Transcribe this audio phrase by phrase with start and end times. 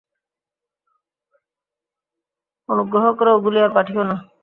[2.69, 4.15] অনুগ্রহ করে ওগুলি আর পাঠিও না।